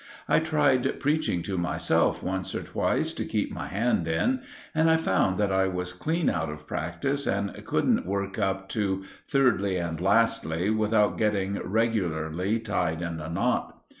[0.27, 4.41] I tried preaching to myself once or twice, to keep my hand in,
[4.73, 9.03] and I found that I was clean out of practice and couldn't work up to
[9.27, 13.79] "thirdly and lastly" without getting regularly tied in a knot.